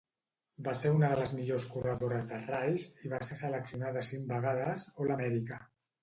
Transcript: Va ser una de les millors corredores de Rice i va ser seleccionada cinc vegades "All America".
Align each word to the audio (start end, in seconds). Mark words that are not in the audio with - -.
Va 0.67 0.71
ser 0.77 0.91
una 0.99 1.09
de 1.09 1.17
les 1.17 1.33
millors 1.39 1.65
corredores 1.73 2.23
de 2.31 2.39
Rice 2.47 3.03
i 3.07 3.11
va 3.11 3.19
ser 3.27 3.37
seleccionada 3.41 4.03
cinc 4.09 4.25
vegades 4.31 4.87
"All 5.05 5.13
America". 5.17 5.61